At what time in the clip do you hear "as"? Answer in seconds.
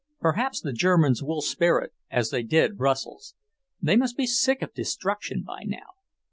2.09-2.31